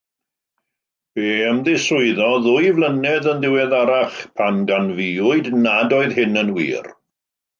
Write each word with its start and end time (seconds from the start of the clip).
Fe 1.17 1.25
ymddiswyddodd 1.49 2.47
ddwy 2.47 2.71
flynedd 2.79 3.29
yn 3.33 3.43
ddiweddarach, 3.45 4.17
pan 4.41 4.59
ganfuwyd 4.71 5.51
nad 5.67 5.97
oedd 6.01 6.19
hyn 6.21 6.43
yn 6.45 6.53
wir. 6.57 6.91